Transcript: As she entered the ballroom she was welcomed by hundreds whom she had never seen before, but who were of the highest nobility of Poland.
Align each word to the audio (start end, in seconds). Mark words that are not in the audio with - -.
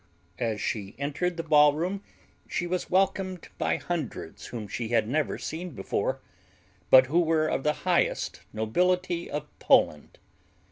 As 0.39 0.59
she 0.59 0.95
entered 0.97 1.37
the 1.37 1.43
ballroom 1.43 2.01
she 2.49 2.65
was 2.65 2.89
welcomed 2.89 3.49
by 3.59 3.77
hundreds 3.77 4.47
whom 4.47 4.67
she 4.67 4.87
had 4.87 5.07
never 5.07 5.37
seen 5.37 5.75
before, 5.75 6.19
but 6.89 7.05
who 7.05 7.19
were 7.19 7.47
of 7.47 7.61
the 7.61 7.73
highest 7.85 8.41
nobility 8.51 9.29
of 9.29 9.45
Poland. 9.59 10.17